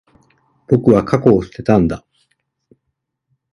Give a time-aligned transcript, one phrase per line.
[0.67, 2.03] 僕は、過去を捨てたんだ。